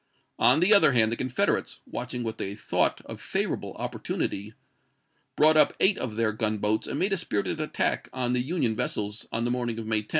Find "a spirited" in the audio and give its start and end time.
7.13-7.61